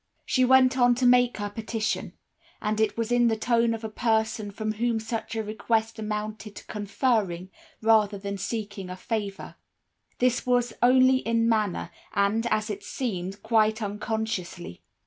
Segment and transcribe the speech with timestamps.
[0.25, 2.13] "She went on to make her petition,
[2.59, 6.55] and it was in the tone of a person from whom such a request amounted
[6.55, 7.51] to conferring,
[7.83, 9.57] rather than seeking a favor.
[10.17, 14.81] This was only in manner, and, as it seemed, quite unconsciously.